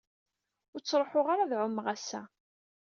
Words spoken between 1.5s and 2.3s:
ɛummeɣ ass-a.